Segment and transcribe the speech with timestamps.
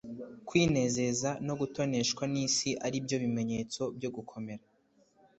[0.47, 4.63] kwinezeza no gutoneshwa n'isi ari byo bimenyetso byo gukomera